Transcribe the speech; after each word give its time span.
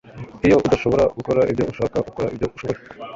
Iyo 0.45 0.55
udashobora 0.65 1.03
gukora 1.17 1.41
ibyo 1.51 1.63
ushaka 1.71 1.97
ukora 2.09 2.27
ibyo 2.33 2.47
ushoboye 2.55 2.81